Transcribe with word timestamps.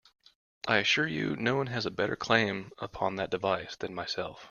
I 0.67 0.77
assure 0.77 1.05
you, 1.05 1.35
none 1.35 1.67
has 1.67 1.85
a 1.85 1.91
better 1.91 2.15
claim 2.15 2.71
upon 2.79 3.17
that 3.17 3.29
device 3.29 3.75
than 3.75 3.93
myself. 3.93 4.39